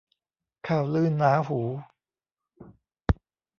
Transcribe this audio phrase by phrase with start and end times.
[0.67, 1.59] ข่าวลือหนาหู